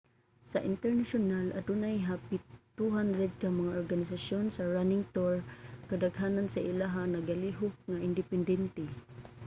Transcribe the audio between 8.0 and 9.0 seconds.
independente